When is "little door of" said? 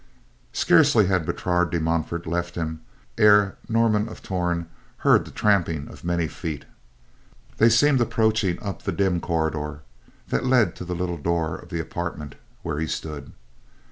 10.95-11.69